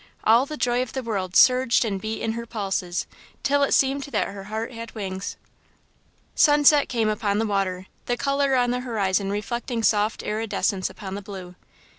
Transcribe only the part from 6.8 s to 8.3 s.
came upon the water, the